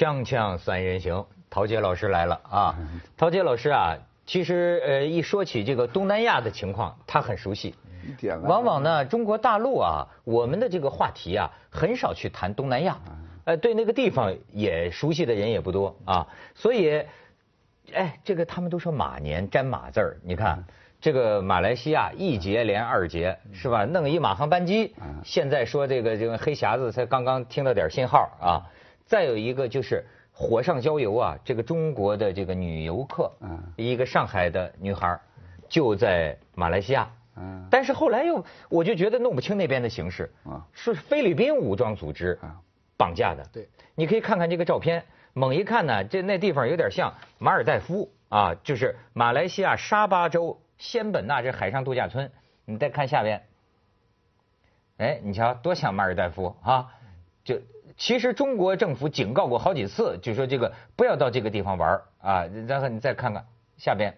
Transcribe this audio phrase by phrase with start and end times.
[0.00, 2.74] 锵锵三人行，陶杰老师来了啊！
[3.18, 7.74] 陶杰老师啊，其实呃一说起这个东南亚的情况，他很熟悉。
[8.08, 12.98] 一点啊往往呢，中国大陆啊，我们的这个话题啊，很少去谈东南亚，
[13.44, 17.04] 呃，对那个地方也熟悉的人也不多啊，所以，
[17.92, 20.64] 哎，这个他们都说马年沾马字儿，你看
[20.98, 23.84] 这个马来西亚一节连二节是吧？
[23.84, 28.64] 弄一马航班机，现在说这个这个黑匣子才刚刚听到点信号啊，
[29.10, 33.28] 再有一个就是火上浇油啊，这个中国的这个女游客，
[33.74, 35.20] 一个上海的女孩儿
[35.68, 37.10] 就在马来西亚。
[37.36, 42.60] 嗯但是后来又，我就觉得弄不清那边的形势啊是菲律宾武装组织啊
[42.96, 43.44] 绑架的。
[43.52, 52.30] 对，你可以看看这个照片，猛一看呢，这那地方有点像马尔代夫啊，就是马来西亚沙巴州仙本那这海上度假村。
[52.64, 53.42] 你再看下边，
[54.98, 56.94] 哎，你瞧多像马尔代夫啊！
[57.42, 57.58] 就
[58.00, 62.46] 其实中国政府警告过好几次，就说这个不要到这个地方玩啊。
[62.66, 63.44] 然后你再看看
[63.76, 64.16] 下边，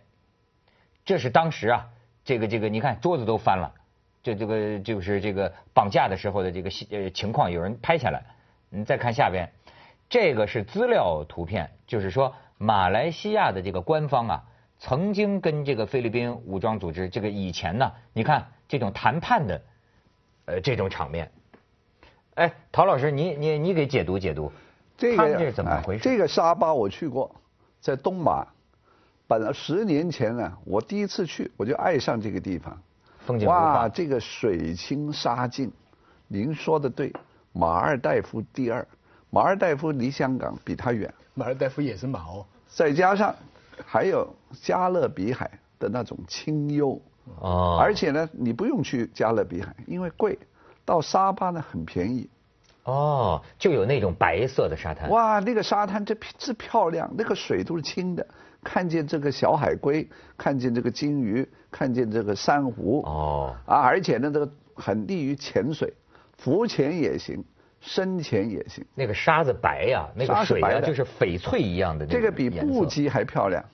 [1.05, 1.89] 这是当时啊，
[2.25, 3.75] 这个这个，你看桌子都翻了，
[4.23, 8.23] 这这个就是这个绑架的时候的这个呃情况，有人拍下来。
[8.71, 9.51] 你再看下边，
[10.09, 14.45] 这个是资料图片，就是说马来西亚的这个官方啊，
[14.79, 19.61] 曾经跟这个菲律宾武装组织这个以前呢，你看这种谈判的
[20.45, 21.33] 呃这种场面。
[22.35, 24.51] 哎，陶老师，你你你给解读解读，
[24.97, 26.01] 这个这是怎么回事？
[26.01, 27.35] 哎这个沙巴我去过，
[27.81, 28.47] 在东马。
[29.29, 32.79] 本来十年前呢，我第一次去，我就爱上这个地方。
[33.25, 35.71] 风景哇，这个水清沙净，
[36.29, 37.13] 您说的对，
[37.53, 38.87] 马尔代夫第二，
[39.31, 43.35] 马尔代夫离香港比它远，马尔代夫也是马哦，再加上
[43.87, 44.29] 还有
[44.61, 47.01] 加勒比海的那种清幽，
[47.41, 50.39] 哦，而且呢，你不用去加勒比海，因为贵，
[50.85, 52.29] 到沙巴呢很便宜。
[52.85, 55.09] 哦，就有那种白色的沙滩。
[55.09, 58.27] 哇，那个沙滩这这漂亮，那个水都是清的，
[58.65, 63.01] 看见这个小海龟，看见这个金鱼，看见这个珊瑚。
[63.03, 65.95] 哦，啊，而且呢，这个很利于潜水，
[66.37, 67.45] 浮潜也行，
[67.81, 68.85] 深潜也行。
[68.97, 73.65] 那个沙子白呀、那个水呀、就是翡翠一样的那这个比布吉还漂亮，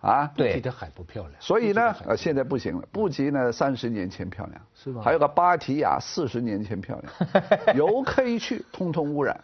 [0.00, 0.30] 啊。
[0.36, 1.34] 对地的海不漂亮。
[1.40, 2.86] 所以呢现在不行了。
[2.92, 9.38] 布吉呢，三十年前漂亮，是吧还有个芭提雅，四十年前漂亮， 游客一去，通通污染。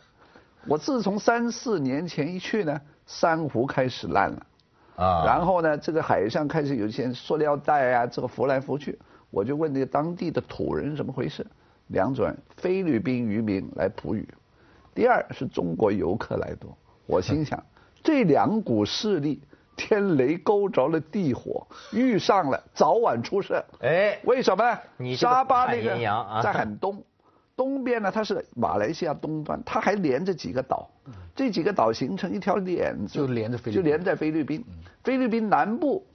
[0.67, 4.47] 我自从三四年前一去呢，珊瑚开始烂了，
[4.97, 8.99] 啊，然后呢，这个海上开始有一些塑料袋啊，这个浮来浮去。
[9.31, 11.45] 我就问那个当地的土人怎么回事，
[11.89, 14.27] 两种人，菲律宾渔民来捕鱼，
[14.95, 16.75] 第二是中国游客来多。
[17.05, 17.63] 我心想，
[18.03, 19.43] 这两股势力
[19.77, 23.63] 天雷勾着了地火，遇上了，早晚出事。
[23.81, 24.79] 哎，为什么？
[25.17, 25.97] 沙巴那个
[26.43, 27.03] 在很东，
[27.57, 30.89] 东边呢它是马来西亚东端，它还连着几个岛，
[31.35, 33.83] 这几个岛形成一条链子，就连着菲律宾。
[33.83, 34.65] 就连在菲律宾。
[35.03, 36.07] 菲律宾南部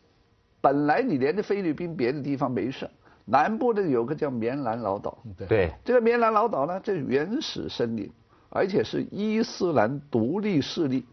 [0.62, 2.90] 本来你连着菲律宾，别的地方没事，
[3.26, 5.48] 南部的有个叫棉兰老岛，对。
[5.48, 8.12] 对，这个棉兰老岛呢，这原始森林，
[8.50, 11.06] 而且是伊斯兰独立势力。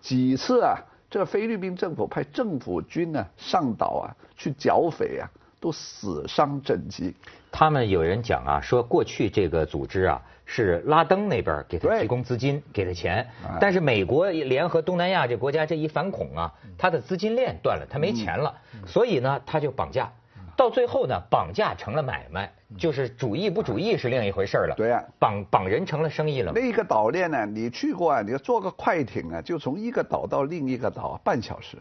[0.00, 0.78] 几次啊，
[1.16, 5.24] 这个菲律宾政府派政府军呢上岛啊去剿匪啊，
[5.58, 7.10] 都死伤枕藉。
[7.50, 18.54] 他们有人讲啊，说过去这个组织啊是拉登那边给他提供资金，给他钱哎，但是美国联合东南亚这国家这一反恐啊，他的资金链断了，他没钱了，
[18.86, 20.12] 所以呢他就绑架，
[20.56, 24.74] 到最后呢绑架成了买卖，就是主义不主义是另一回事儿了。
[24.74, 26.58] 对呀绑绑人成了生意了嘛。
[26.58, 28.22] 那个岛链呢，你去过啊？
[28.22, 31.76] 你要坐个快艇啊，就从一个岛到另一个岛啊半小时，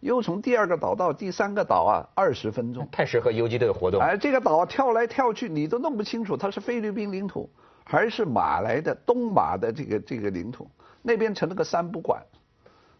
[0.00, 2.86] 又从第二个岛到第三个岛啊二十分钟。
[2.92, 4.00] 太适合游击队活动。
[4.00, 7.50] 哎，这个岛跳来跳去，你都弄不清楚它是菲律宾领土
[7.84, 10.68] 还是马来的东马的这个这个领土。
[11.00, 12.22] 那边成了个三不管，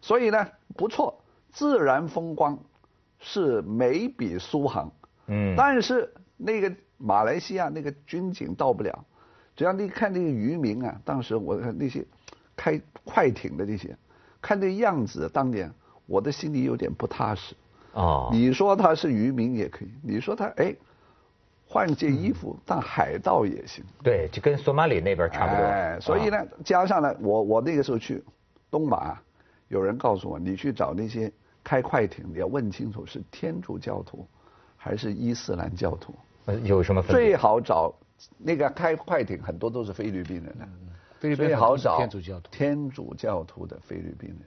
[0.01, 2.57] 所以呢不错，自然风光
[3.19, 4.91] 是美比苏杭。
[5.29, 9.05] 嗯，但是那个马来西亚那个军警到不了，
[9.55, 12.05] 只要你看那个渔民啊，当时我看那些
[12.55, 13.95] 开快艇的那些，
[14.41, 15.71] 看那样子，当年
[16.05, 17.55] 我的心里有点不踏实。
[17.93, 20.75] 哦，你说他是渔民也可以，你说他哎，
[21.67, 25.63] 换件衣服当海盗也行，对，就跟索马里那边差不多。
[25.63, 28.23] 哎，所以啊，呢，加上呢，我我那个时候去
[28.69, 29.19] 东马，
[29.67, 31.31] 有人告诉我，你去找那些
[31.63, 34.27] 开快艇，你要问清楚是天主教徒
[34.79, 36.15] 还是伊斯兰教徒。
[36.45, 37.35] 呃有什么分最？
[37.37, 37.93] 好找
[38.37, 40.67] 那个开快艇，很多都是菲律宾人的。
[41.19, 44.39] 菲律宾最好找天主教徒，天主教徒的菲律宾人。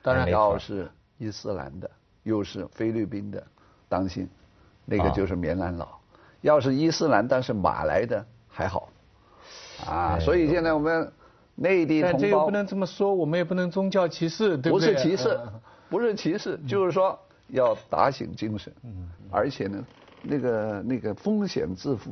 [0.00, 1.90] 当然要是伊斯兰的，
[2.22, 3.44] 又是菲律宾的，
[3.88, 4.28] 当心，
[4.86, 5.88] 那个啊就是棉兰老。
[6.40, 8.88] 要是伊斯兰但是马来的还好，
[9.86, 11.12] 啊，哎所以现在我们
[11.54, 14.92] 内地同胞但这又不能这么说，我们也不能宗教歧视，对不对？
[14.94, 18.72] 不是歧视嗯，不是歧视，就是说要打醒精神，
[19.30, 19.84] 而且呢，
[20.22, 22.10] 那个那个风险自负，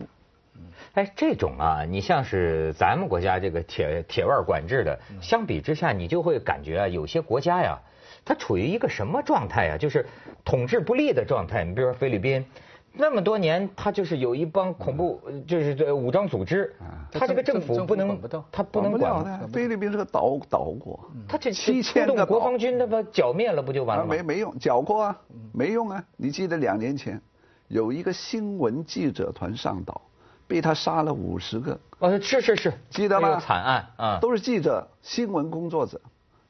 [0.94, 7.78] 哎，这种啊，你像是咱们国家这个铁铁腕管制的，相比之下，你就会感觉啊，有些国家呀，
[8.24, 9.78] 它处于一个什么状态呀？
[9.78, 10.06] 就是
[10.44, 11.64] 统治不力的状态。
[11.64, 12.44] 你比如说菲律宾，
[12.92, 16.74] 那么多年，他就是有一帮恐怖，呃就是这武装组织，
[17.12, 18.20] 他这个政府政不能
[18.50, 19.48] 他不能管。
[19.48, 20.98] 菲律宾是个岛岛国，
[21.28, 22.40] 他这七千个国。
[22.40, 24.04] 防军，他把剿灭了不就完了？
[24.04, 25.16] 没没用，剿过啊，
[25.52, 26.04] 没用啊。
[26.16, 27.20] 你记得两年前
[27.68, 30.00] 有一个新闻记者团上岛，
[30.48, 33.38] 被他杀了五十个，哦，是是是，记得吗？
[33.38, 36.00] 惨案啊，都是记者、新闻工作者，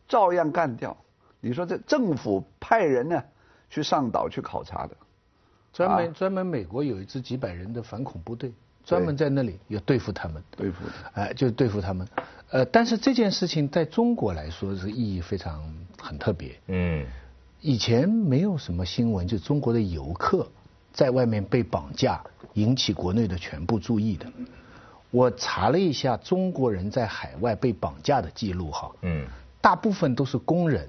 [0.09, 0.97] 照样干掉。
[1.41, 3.23] 你说这政府派人呢
[3.69, 4.97] 去上岛去考察的，
[5.73, 8.53] 专门啊专门美国有一支几百人的反恐部队，
[8.85, 10.43] 专门在那里要对付他们。
[10.57, 10.93] 对付的。
[11.15, 12.07] 哎，就是对付他们。
[12.51, 15.63] 呃，但是这件事情在中国来说是意义非常
[15.99, 16.59] 很特别。
[16.67, 17.07] 嗯，
[17.61, 20.49] 以前没有什么新闻，就中国的游客
[20.93, 22.21] 在外面被绑架，
[22.55, 24.27] 引起国内的全部注意的。
[25.13, 29.25] 我查了一下中国人在海外被绑架的记录，哈，嗯，
[29.61, 30.89] 大部分都是工人，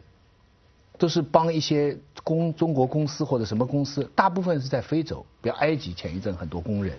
[1.01, 6.95] 都是帮一些公中国公司或者什么公司，大部分是在非洲，比如埃及前一阵很多工人，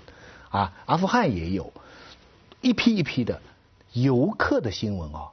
[0.51, 1.73] 啊，阿富汗也有，
[2.61, 3.41] 一批一批的
[3.93, 5.31] 游客的新闻啊，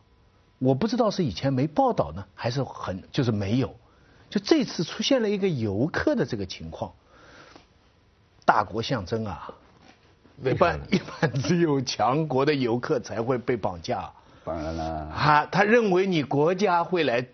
[0.60, 3.74] 我不知道是以前没报道呢，还是很就是没有，
[4.30, 6.94] 就这次出现了一个游客的这个情况，
[8.46, 9.52] 大国象征啊，
[10.46, 14.12] 一般一般只有强国的游客才会被绑架。
[14.46, 17.26] 当然了，啊，他认为你国家会来。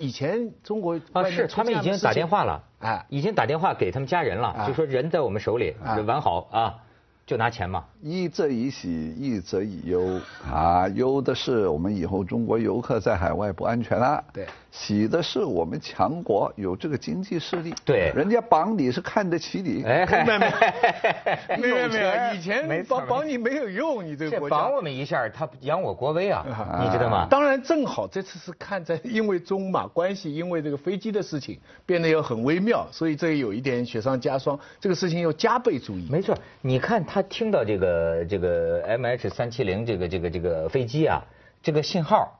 [0.00, 3.04] 以前中国啊，是他们已经打电话了，哎。
[3.10, 4.66] 已经打电话给他们家人了，啊。
[4.66, 5.94] 就说人在我们手里，啊。
[6.06, 6.74] 完好啊，
[7.30, 7.84] 就拿钱嘛。
[8.02, 10.18] 一则以喜，一则以忧。
[10.50, 10.88] 啊。
[10.88, 14.44] 忧的是我们以后中国游客在海外不安全了，对。
[14.72, 18.12] 喜的是我们强国有这个经济势力，对。
[18.16, 20.52] 人家绑你是看得起你，哎，没没
[21.56, 22.98] 你 没有没有，以前没错。
[22.98, 24.56] 帮帮你没有用，你这个国家。
[24.56, 26.82] 绑我们一下，他扬我国威啊，啊。
[26.84, 27.28] 你知道吗？
[27.30, 36.08] 当然正好这次是看在因为中马关系，因为这个飞机的事情变得又很微妙，所以这有一点雪上加霜，这个事情要加倍注意。
[36.10, 41.22] 没错，你看他听到这个这个 M H 三七零这个这个这个飞机啊，
[41.62, 42.36] 这个信号。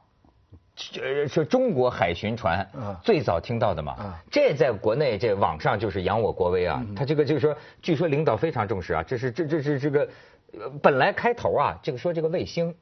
[0.77, 3.93] 这是中国海巡船啊最早听到的嘛？
[3.93, 6.83] 啊这在国内这网上就是扬我国威啊！
[6.97, 9.03] 他这个就是说，据说领导非常重视啊。
[9.03, 10.09] 这是这这是这个，
[10.59, 12.75] 呃本来开头啊，这个说这个卫星，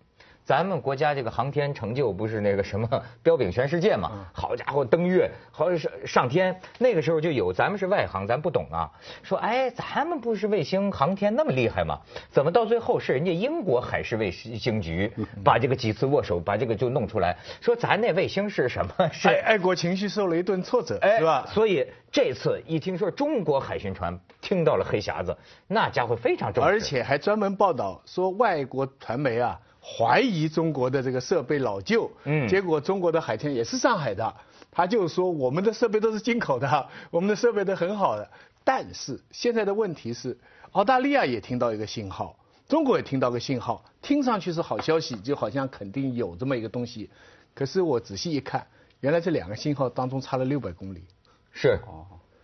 [0.49, 2.89] 咱们国家这个航天成就不是那个什么
[3.23, 4.27] 标炳全世界嘛？
[4.33, 8.91] 好家伙，登月，好上上天，那个时候就有，咱们是外行，咱不懂啊。
[9.23, 12.00] 说哎，咱们不是卫星航天那么厉害吗？
[12.31, 15.12] 怎么到最后是人家英国海事卫星局
[15.45, 17.37] 把这个几次握手把这个就弄出来？
[17.61, 19.11] 说咱那卫星是什么？
[19.12, 21.47] 是爱爱国情绪受了一顿挫折，哎，是吧？
[21.53, 25.37] 所以这次一听说中国海巡船听到了黑匣子，
[25.67, 29.61] 那家伙非常重视，而且还专门报道说外国传媒啊
[29.96, 32.46] 怀疑中国的这个设备老旧，嗯。
[32.46, 34.35] 结果中国的海天也是上海的，
[34.70, 38.31] 他就说我们的设备都是进口的， 我们的设备都很好的，
[38.64, 40.37] 但是现在的问题是，
[40.73, 42.37] 澳大利亚也听到一个信号，
[42.68, 47.09] 中国也听到个信号，听上去是好消息，就好像肯定有这么一个东西，
[47.54, 48.66] 可是我仔细一看，
[49.00, 51.02] 原来这两个信号当中差了六百公里。
[51.50, 51.80] 是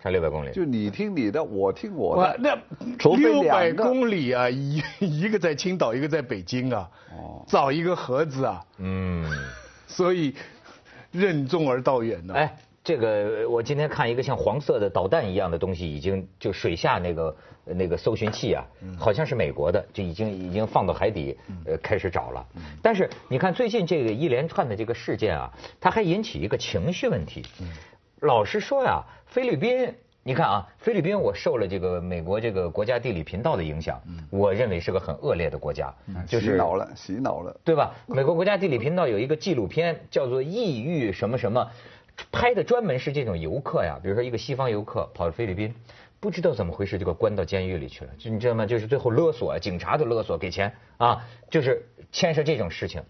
[0.04, 2.58] 差六百公里，就你听你的，我听我的，，那
[3.00, 7.42] 除非六百公里啊，一 一个在青岛，一个在北京啊，哦。
[7.49, 9.25] 找一个盒子啊，嗯，
[9.88, 10.34] 所以
[11.11, 12.54] 任重而道远呢、哎。
[12.84, 18.62] 这个我今天看一个像黄色的导弹一样的东西，已经就水下那个那个搜寻器啊，
[18.99, 21.34] 好像是美国的，就已经已经放到海底，
[21.64, 22.46] 呃，开始找了。
[22.82, 27.42] 但是你看最近这个一连串的这个事件啊，它还引起一个情绪问题。
[28.24, 34.00] 老实说呀，菲律宾，你看啊，菲律宾我受了这个美国这个国家地理频道的影响，
[34.30, 35.94] 我认为是个很恶劣的国家，
[36.26, 37.54] 就是洗脑了，洗脑了。
[37.62, 37.94] 对吧？
[38.06, 41.70] 美国国家地理频道有一个纪录片叫做《异域什么什么》，
[42.32, 45.74] 拍的专门是这种游客呀，比如说一个西方游客跑到菲律宾，
[46.18, 48.64] 不知道怎么回事就给关到监狱里去了，就你知道吗？
[48.64, 53.02] 就是最后勒索，警察都勒索给钱啊，就是牵涉这种事情。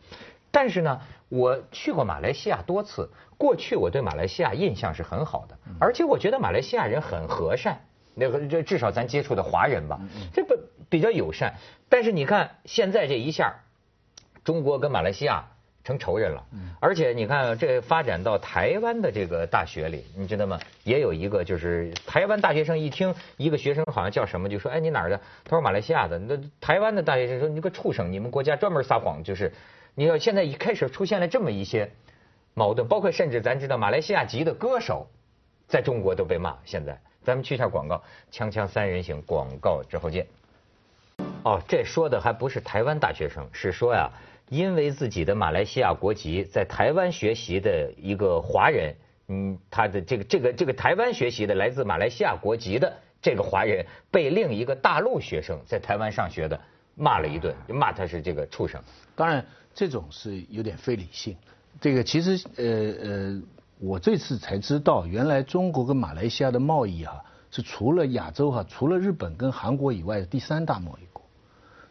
[0.54, 7.80] 但是呢，我去过马来西亚多次，过去我对马来西亚印象是很好的，而且我觉得马来西亚人很和善。
[8.14, 9.98] 那个这至少咱接触的华人吧，
[10.32, 10.54] 这不
[10.88, 11.54] 比较友善。
[11.88, 13.56] 但是你看现在这一下，
[14.44, 15.44] 中国跟马来西亚
[15.82, 16.44] 成仇人了，
[16.78, 20.60] 而且你看这发展到台湾的这个大学里，你知道吗？
[20.84, 25.20] 也有一个就是台湾大学生一听一个学生好像叫什么，就说哎你哪儿的？
[25.42, 26.16] 他说马来西亚的。
[26.20, 29.52] 那台湾的大学生说你个畜生，你们国家专门撒谎，就是
[29.94, 31.90] 你要现在一开始出现了这么一些
[32.52, 35.08] 矛盾，包括甚至咱知道马来西亚籍的歌手
[35.68, 36.56] 在中国都被骂。
[36.64, 40.26] 现在咱们去一下广告，锵锵三人行广告之后见。
[41.44, 44.10] 哦，这说的还不是台湾大学生，是说呀，
[44.48, 48.94] 因为自己的马来西亚国籍，在台湾学习的一个华人，
[49.28, 56.58] 嗯，他的这个这个这个台湾学习的来自马来西亚国籍的这个华人，被另一个大陆学生在台湾上学的
[56.94, 58.82] 骂了一顿，就骂他是这个畜生。
[59.14, 61.36] 当然，这种是有点非理性。
[61.80, 62.64] 这个其实呃
[63.08, 63.42] 呃，
[63.80, 67.16] 我这次才知道，原来中国跟马来西亚的贸易啊、
[67.50, 71.22] 是除了亚洲哈、除了日本跟韩国以外的第三大贸易国。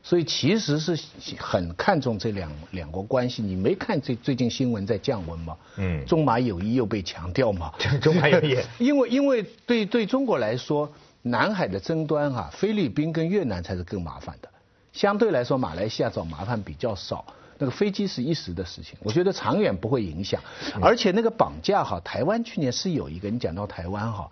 [0.06, 1.00] 所以其实是
[1.40, 3.42] 很看重这两两国关系。
[3.42, 5.56] 你没看最最近新闻在降温吗？
[5.78, 7.72] 嗯中马友谊又被强调吗。
[8.02, 14.50] 中马友谊 因为因为对对中国来说，南海的争端哈、菲律宾跟越南才是更麻烦的。
[14.92, 17.26] 相对来说，马来西亚找麻烦比较少。
[17.58, 20.42] 那个飞机是一时的事情，我觉得长远不会影响。
[20.82, 24.32] 而且那个绑架哈，台湾去年是有一个，你讲到台湾哈，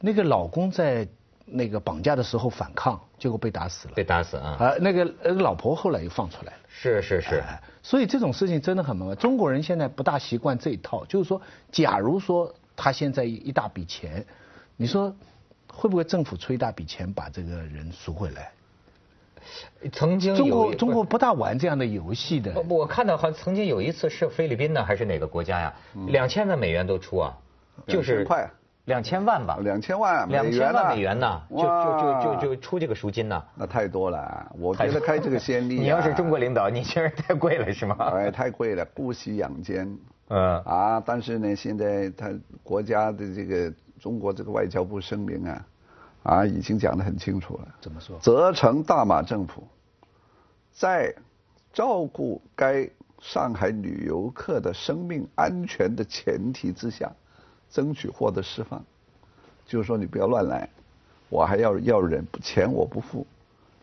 [0.00, 1.06] 那个老公在
[1.44, 3.94] 那个绑架的时候反抗，结果被打死了。
[3.94, 4.56] 被打死啊！
[4.58, 6.58] 啊，那个那个老婆后来又放出来了。
[6.68, 9.16] 是是是，哎所以这种事情真的很麻烦。
[9.16, 14.24] 中国人现在不大习惯这一套，就是说，假如说他现在一一大笔钱，
[14.76, 15.14] 你说
[15.66, 18.52] 会不会政府出一大笔钱把这个人赎回来？
[19.92, 22.52] 曾经中国中国不大玩这样的游戏的。
[22.62, 25.74] 不我看到好像曾经有一次是菲律宾呢，还是哪个国家呀？
[26.06, 27.36] 两千万美元都出啊，
[27.86, 28.50] 就是2000块
[28.86, 33.42] 两千万吧，两千万两千万美元呢，就就就就就出这个赎金呢。
[33.54, 35.82] 那太多了，我觉得开这个先例、啊。
[35.82, 37.96] 你要是中国领导，你觉得太贵了是吗？
[38.12, 39.88] 哎，太贵了，姑息养奸。
[40.28, 42.32] 嗯啊，但是呢，现在他
[42.62, 45.64] 国家的这个中国这个外交部声明啊，
[46.22, 47.68] 啊，已经讲得很清楚了。
[47.80, 48.18] 怎么说？
[48.20, 49.66] 责成大马政府
[50.72, 51.14] 在
[51.72, 52.88] 照顾该
[53.20, 57.10] 上海女游客的生命安全的前提之下，
[57.70, 58.84] 争取获得释放。
[59.66, 60.68] 就是说，你不要乱来，
[61.28, 63.26] 我还要要人，钱我不付，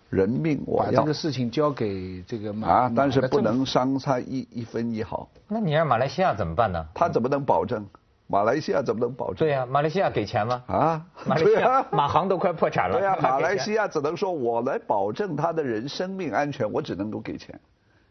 [0.09, 3.41] 人命我要把这个事情交给这个马啊，但是不。
[3.41, 5.27] 能伤他一一分一毫。
[5.47, 6.85] 那你让马来西亚怎么办呢？
[6.93, 7.87] 他怎么能保证？
[8.31, 9.47] 马来西亚怎么能保证？
[9.47, 10.63] 对呀、马来西亚给钱吗？
[10.67, 12.99] 啊，马来西亚马航都快破产了。
[12.99, 17.59] 对呀、马来西亚只能说我来保证他的人生命安全，我只能够给钱。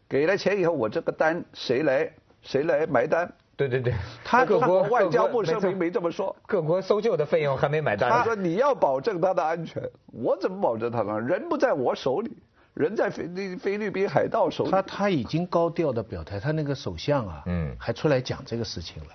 [0.09, 2.11] 给了钱以后，我这个单谁来
[2.41, 3.31] 谁来埋单？
[3.55, 6.35] 对对对，他各国外交部声明没这么说。
[6.45, 8.09] 各国搜救的费用还没买单。
[8.09, 11.19] 他说你要保证他的安全，我怎么保证他呢？
[11.19, 12.37] 人不在我手里，
[12.73, 14.71] 人在菲律菲律宾海盗手里。
[14.71, 19.09] 他他已经高调的表态，他那个首相啊，嗯还出来讲这个事情了，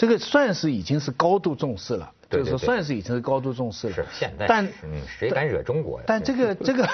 [0.00, 3.92] 这个算是已经是高度重视了，对对对就是说算是已经是高度重视了。
[3.92, 6.04] 是现在但嗯，谁敢惹中国呀？
[6.06, 6.88] 但这个 这个，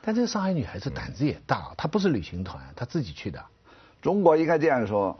[0.00, 3.38] 但这个上海女孩子胆子也大，她不是旅行团，她自己去的。
[4.00, 5.14] 中国应该这样说：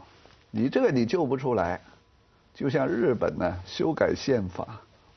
[0.49, 1.79] 你这个你救不出来，
[2.55, 4.67] 就像日本呢修改宪法，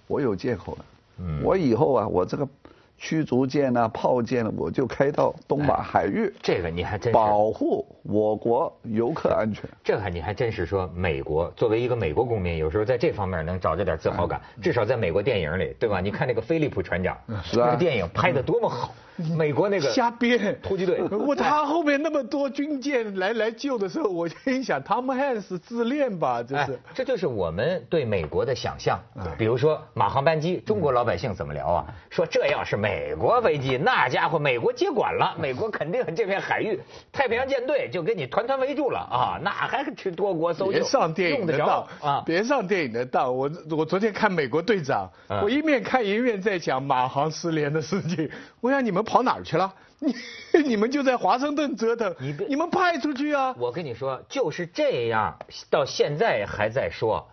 [0.06, 0.84] 我有借口了。
[1.20, 2.46] 嗯我以后啊，我这个
[2.98, 9.64] 驱逐舰啊、炮舰了，我就开到东马海域，这个你还真是保护我国游客安全。
[9.84, 16.00] 这还你还真是说，美国作为一个美国公民，有时候在这方面能找着点自豪感，至少在美国电影里，对吧？
[16.00, 17.16] 你看那个菲利普船长，
[17.54, 18.92] 那个电影拍的多么好，
[19.36, 29.24] 美国那个瞎编突击队我他后面那么多军舰来来救的时候，我心想，汤姆汉斯自恋吧，这哎是。，这就是我们对美国的想象哎。
[29.36, 31.86] 比如说马航班机，中国老百姓怎么聊啊？
[32.10, 36.78] 说这要是美国飞机，那家伙美国接管了，美国肯定这片海域，
[37.12, 39.40] 太平洋舰队就给你团团围住了啊！
[39.42, 40.78] 那还去多国搜救？
[40.78, 42.22] 别上电影的当啊！
[42.24, 43.34] 别上电影的当。
[43.34, 48.28] 我我昨天看《美国队长》啊我一面看一面在讲马航失联的事情。
[48.60, 49.72] 我想你们跑哪儿去了？
[50.00, 50.14] 你
[50.62, 53.54] 你们就在华盛顿折腾，你你们派出去啊！
[53.58, 55.36] 我跟你说，就是这样，
[55.70, 57.26] 到现在还在说，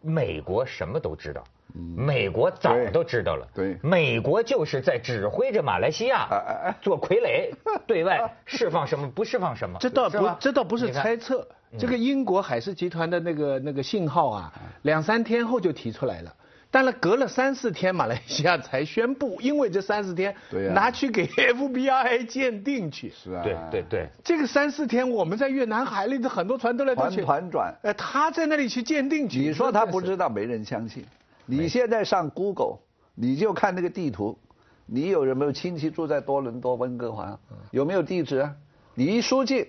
[0.00, 1.44] 美国什么都知道。
[1.74, 7.52] 美国早都知道了，对美国就是在指挥着马来西亚做傀儡，
[7.86, 11.46] 对外释放什么不释放什么，这倒不，这倒不是猜测。
[11.78, 14.52] 这个英国海事集团的那个那个信号啊，
[14.82, 16.34] 两三天后就提出来了。
[16.70, 23.10] 但是隔了三四天，马来西亚才宣布，因为这三四天对呀拿去给 FBI 鉴定去。
[23.10, 27.74] 是啊，对对对，这个三四天，我们在越南海里的很多船都来都团去，团转。
[27.82, 29.38] 呃，他在那里去鉴定去。
[29.38, 30.00] 你说他不？
[30.00, 31.04] 知道，没人相信。
[31.46, 32.78] 你现在上 Google，
[33.14, 34.38] 你就看那个地图，
[34.86, 37.38] 你有没有亲戚住在多伦多、温哥华？
[37.70, 38.54] 有没有地址啊？
[38.94, 39.66] 你一输进，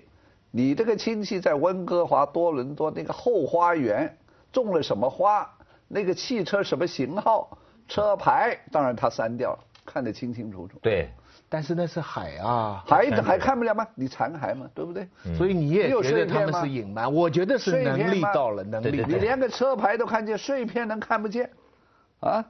[0.52, 4.18] 你这个亲戚在温哥华、多伦多那个后花园
[4.52, 5.50] 种了什么花，
[5.90, 10.80] 那个汽车什么型号、车牌，当然他删掉了，看得清清楚楚。
[10.82, 11.10] 对，
[11.50, 13.86] 但是那是海啊，海还看不了吗？
[13.96, 15.08] 你残骸嘛，对不对？
[15.36, 19.04] 所以你也有觉得他们碎片吗是隐瞒，我觉得是碎片能力到了，能力。
[19.08, 21.50] 你连个车牌都看见，碎片能看不见？
[22.22, 22.46] 啊？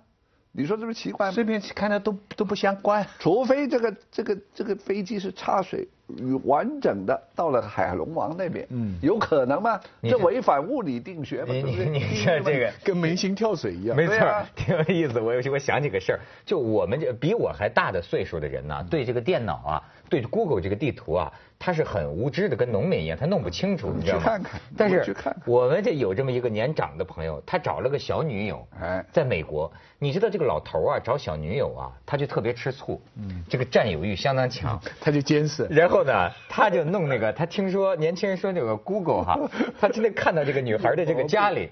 [0.52, 1.32] 你说这不奇怪吗？
[1.32, 3.06] 碎片看的都都不相关。
[3.20, 5.88] 除非这个这个这个飞机是插水
[6.18, 9.80] 与完整的到了海龙王那边，嗯有可能吗？
[10.04, 11.62] 这违反物理定学嘛，不对？
[11.62, 13.96] 你你你这这个跟明星跳水一样。
[13.96, 15.20] 没错啊，挺有意思。
[15.20, 24.24] 我我想起个事儿，就我们这比我还大的岁数的人呢，对这个电脑啊，对 Google 这个地图啊，他是很无知的，跟农民一样，他弄不清楚，你知道吗？
[24.24, 25.14] 去看看但是
[25.46, 34.82] 我们这有这么一个年长的朋友，他找了个小女友，哎在美国，你知道这个老头啊找小女友啊，他就特别吃醋，嗯，这个占有欲相当强。
[35.02, 35.68] 他就监视。
[35.70, 39.38] 然后呢，他就弄那个，他听说年轻人说那个 Google 哈，
[39.82, 41.70] 他真的看到这个女孩的这个家里，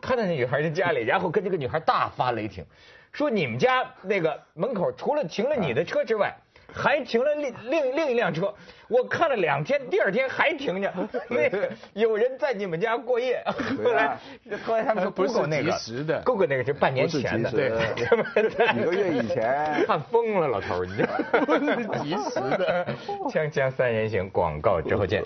[0.00, 2.64] 看到那女孩的家里，然后跟这个女孩大发雷霆，
[3.10, 6.32] 说你们家那个门口除了停了你的车之外。
[6.74, 8.52] 还停了另另另一辆车，
[8.88, 10.92] 我看了两天，第二天还停着。
[11.30, 13.42] 那个有人在你们家过夜，
[13.84, 14.18] 后来
[14.66, 21.06] 后来他们说不是 Google 那个及时的 Google 那个是半年前的，对，他 几个月以前看疯了，老头儿，你这？
[21.46, 22.86] 不是及时的。
[23.30, 25.22] 锵锵三人行，广告之后见。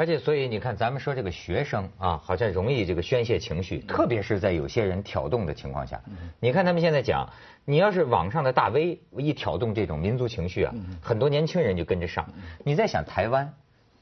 [0.00, 6.00] 而且，所以你看，咱们说这个学生啊，好像容易这个宣泄情绪，特别是在有些人挑动的情况下。
[6.40, 7.28] 你看他们现在讲，
[7.66, 12.26] 你要是网上的大 V 一挑动这种民族情绪啊，很多年轻人就跟着上。
[12.64, 13.52] 你在想台湾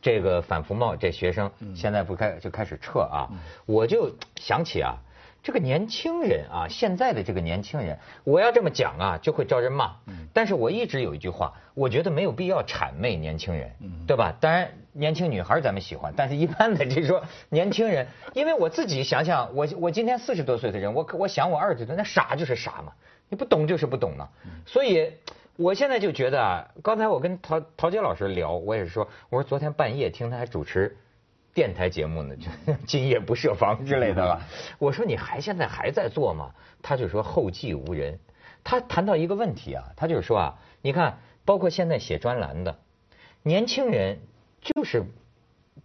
[0.01, 3.29] 这个反服贸这学生现在不开就开始撤啊，
[3.67, 4.95] 我就想起啊。
[5.43, 9.97] 这个年轻人啊，现在的这个年轻人，我要这么讲啊，就会招人骂。
[10.35, 13.71] 但是我一直有一句话，我觉得没有必要谄媚年轻人，
[14.07, 14.35] 对吧？
[14.41, 22.93] 当然，年轻女孩咱们喜欢，但是一般的就是说年轻人， 因为我自己想想，我我今天四十多岁的人，我我想我二十多，那傻就是傻嘛，
[23.29, 24.29] 你不懂就是不懂嘛。
[24.67, 25.13] 所以
[25.57, 30.97] 我现在就觉得啊，刚才我跟陶陶杰老师聊，我也是说，我说昨天半夜听他还主持。
[31.59, 34.41] 电台节目呢， 就今夜不设防之类的了。
[34.79, 36.53] 我说你还现在还在做吗？
[36.81, 38.17] 他就说后继无人。
[38.63, 42.79] 他谈到一个问题啊，他就是说啊，你看，包括现在写专栏的
[43.43, 44.21] 年轻人，
[44.61, 45.03] 就是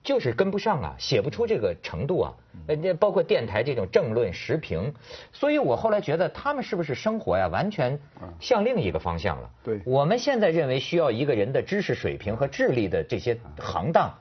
[0.04, 2.34] 就是跟不上啊，写不出这个程度啊。
[2.68, 4.94] 呃，这包括电台这种政论时评，
[5.32, 8.00] 所以我后来觉得他们是不是生活呀，完全
[8.40, 9.50] 向另一个方向了。
[9.64, 14.14] 对我们现在认为需要一个人的知识水平和智力的这些行当。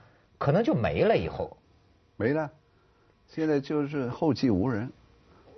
[0.43, 1.57] 可能就没了，以后
[2.17, 2.51] 没了，
[3.29, 4.91] 现在就是后继无人，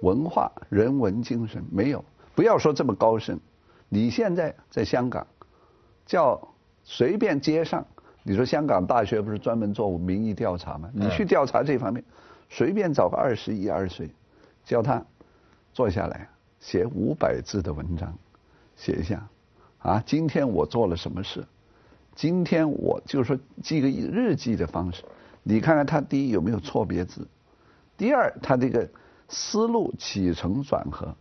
[0.03, 2.05] 文化人文精神没有。
[2.35, 3.41] 不要说这么高深，
[3.89, 5.27] 你现在在香港，
[6.05, 6.39] 叫
[6.83, 7.83] 随便街上，
[8.23, 10.91] 你说香港大学不是专门做民意调查吗？
[10.93, 12.05] 你去调查这方面，
[12.51, 14.11] 随便找个二十一二岁，
[14.67, 15.03] 叫他
[15.73, 16.29] 坐下来
[16.61, 18.15] 写五百字的文章，
[18.77, 19.27] 写一下，
[19.79, 21.43] 啊，今天我做了什么事。
[22.15, 25.05] 今天我就是说记个日记的方式，
[25.43, 27.27] 你看看他第一有没有错别字，
[27.97, 28.89] 第二他这个
[29.29, 31.15] 思路起承转合，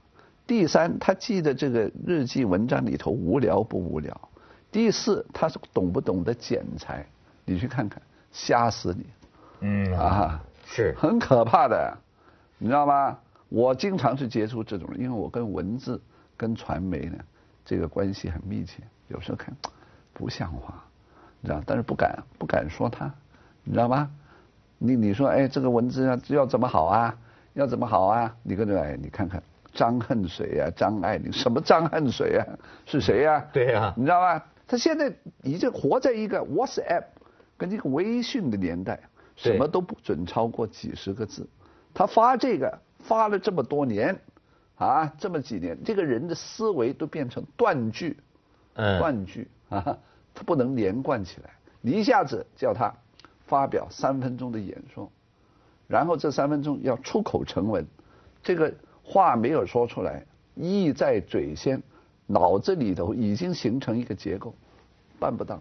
[0.45, 4.29] 第三他记的这个日记文章里头无聊不无聊，
[4.71, 7.06] 第四他是懂不懂得剪裁，
[7.43, 8.01] 你去看看，
[8.32, 9.06] 吓死你，
[9.62, 10.93] 嗯啊，是。
[10.97, 11.97] 很可怕的，
[12.60, 13.17] 你知道吗？
[13.49, 15.99] 我经常是接触这种人，因为我跟文字
[16.38, 17.17] 跟传媒呢
[17.65, 19.56] 这个关系很密切，有时候看。
[20.13, 20.84] 不像话，
[21.41, 21.62] 你知道？
[21.65, 23.12] 但是不敢不敢说他，
[23.63, 24.10] 你知道吗？
[24.78, 27.17] 你你说哎，这个文字要要怎么好啊？
[27.54, 28.36] 要怎么好啊？
[28.43, 29.41] 你跟着哎，你看看
[29.73, 32.45] 张恨水啊，张爱玲什么张恨水啊？
[32.86, 33.45] 是谁呀、啊？
[33.54, 34.45] 对呀、啊，你知道吧？
[34.67, 37.04] 他现在已经活在一个 WhatsApp
[37.58, 38.99] 跟这个微信的年代，
[39.36, 41.47] 什么都不准超过几十个字。
[41.93, 44.19] 他发这个发了这么多年，
[44.76, 48.17] 啊，这么几年，这个人的思维都变成断句，
[48.73, 49.47] 嗯，断句。
[49.73, 49.97] 啊，
[50.36, 51.49] 他不能连贯起来，
[51.81, 52.93] 你一下子叫他
[53.47, 55.12] 发表三分钟的演说，
[55.88, 57.86] 然后这三分钟要出口成文，
[58.43, 58.71] 这个
[59.03, 60.23] 话没有说出来，
[60.55, 61.81] 意在嘴先，
[62.27, 64.53] 脑子里头已经形成一个结构，
[65.19, 65.59] 办不到。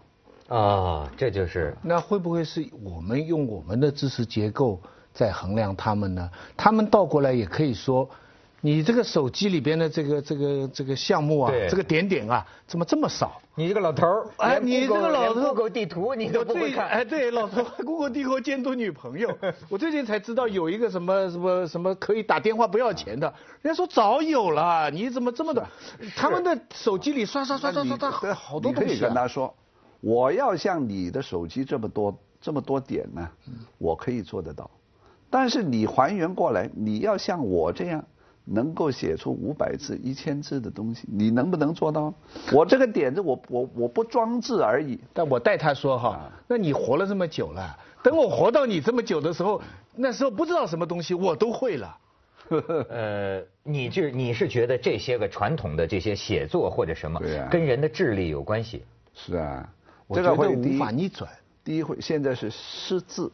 [0.49, 4.79] 啊，这就是那会不会是我们用我们的知识结构
[5.15, 6.31] 在衡量他们呢？
[6.57, 8.09] 他们倒过来也可以说。
[8.65, 13.43] 你这个手机里边的这个这个这个项目啊，这个点点啊，怎么这么少？
[13.57, 16.87] 你这个老头儿，哎，你这个老头，Google 地图你都不会看。
[16.87, 19.37] 哎，对，老头，Google 地图监督女朋友。
[19.69, 23.27] 我最近才知道有一个什么什么什么可以打电话不要钱的，
[23.63, 25.67] 人家说早有了，你怎么这么的？
[26.15, 28.93] 他们的手机里刷刷刷刷刷刷好多东西、啊。
[28.93, 29.53] 你可以跟他说，
[30.01, 33.29] 我要像你的手机这么多这么多点呢，
[33.79, 34.71] 我可以做得到。
[35.29, 38.05] 但是你还原过来，你要像我这样。
[38.45, 42.13] 能够写出五百字、一千字的东西，你能不能做到？
[42.53, 44.99] 我这个点子，我我我不装置而已。
[45.13, 49.61] 但我带他说哈，那你活了这么久了，等我活到你这么久的时候，
[49.95, 51.99] 那时候不知道什么东西我都会了。
[52.91, 58.85] 呃，你就你是觉得这些个传统的这些写作或者什么对啊，跟人的智力有关系？
[59.15, 59.67] 是啊，
[60.07, 61.31] 我觉得这个会无法逆转，
[61.65, 63.33] 第一会现在是失字，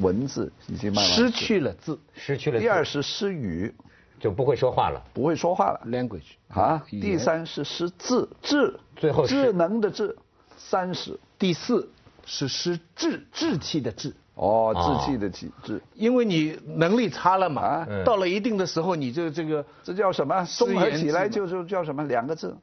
[0.00, 3.74] 文字已经慢慢失去了字失去了第二是失语，
[4.22, 5.02] 就不会说话了。
[5.12, 5.80] 不会说话了。
[5.84, 6.82] Language 啊。
[6.88, 10.16] 第三是识字，智，最后智能的智，
[10.56, 11.90] 三十第四。
[12.24, 20.44] 是识志志气的志，哦，哦志气的气智，因为你能力差了嘛到了一定的时候，你就这个这叫什么？
[20.44, 22.04] 综合起来就是叫什么？
[22.04, 22.56] 两个字，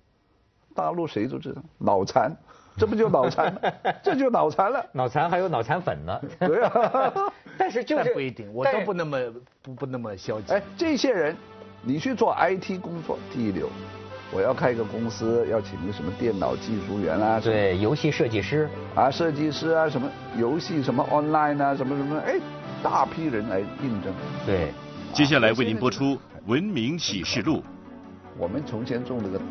[0.74, 2.34] 大陆谁都知道，脑残，
[2.80, 3.60] 这不就脑残吗？
[4.02, 4.86] 这就脑残了。
[4.94, 6.20] 脑残还有脑残粉呢。
[6.40, 7.14] 对啊，
[7.58, 9.18] 但是就是不一定，我都不那么
[9.62, 10.54] 不不那么消极。
[10.54, 11.36] 哎，这些人，
[11.84, 13.70] 你去做 IT 工作第一流，
[14.32, 22.36] 我要开一个公司，要请个什么电脑技术员啊，什么对游戏设计师，啊设计师啊，什么游戏什么 online 啊，什么什么，哎，
[22.82, 24.14] 大批人来应征。
[24.46, 24.72] 对，
[25.14, 26.16] 接下来为您播出
[26.46, 27.58] 《文明启示录》。
[28.38, 29.44] 我们从前种了个毒，